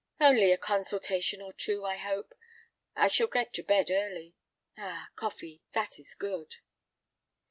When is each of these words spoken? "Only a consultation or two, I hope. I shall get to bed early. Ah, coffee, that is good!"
"Only 0.19 0.51
a 0.51 0.57
consultation 0.57 1.43
or 1.43 1.53
two, 1.53 1.85
I 1.85 1.97
hope. 1.97 2.33
I 2.95 3.07
shall 3.07 3.27
get 3.27 3.53
to 3.53 3.61
bed 3.61 3.91
early. 3.91 4.33
Ah, 4.75 5.09
coffee, 5.15 5.61
that 5.73 5.99
is 5.99 6.15
good!" 6.15 6.55